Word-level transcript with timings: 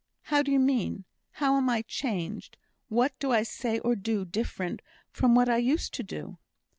How 0.33 0.41
do 0.41 0.51
you 0.51 0.59
mean? 0.59 1.05
How 1.33 1.57
am 1.57 1.69
I 1.69 1.83
changed? 1.83 2.57
What 2.89 3.13
do 3.19 3.31
I 3.33 3.43
say 3.43 3.77
or 3.77 3.95
do 3.95 4.25
different 4.25 4.81
from 5.11 5.35
what 5.35 5.47
I 5.47 5.57
used 5.57 5.93
to 5.93 6.01
do?" 6.01 6.39